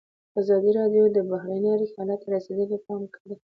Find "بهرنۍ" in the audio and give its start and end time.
1.29-1.69